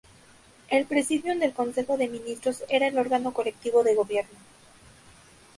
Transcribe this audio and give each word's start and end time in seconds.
El 0.69 0.85
Presidium 0.87 1.37
del 1.37 1.53
Consejo 1.53 1.95
de 1.95 2.07
Ministros 2.07 2.63
era 2.69 2.87
el 2.87 2.97
órgano 2.97 3.33
colectivo 3.33 3.83
de 3.83 3.93
gobierno. 3.93 4.39